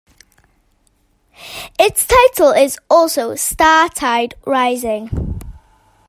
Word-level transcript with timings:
Its 1.77 2.07
title 2.07 2.49
is 2.53 2.79
also 2.89 3.35
"Startide 3.35 4.33
Rising". 4.47 5.37